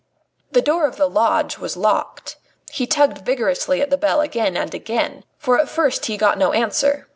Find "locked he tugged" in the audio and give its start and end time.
1.77-3.23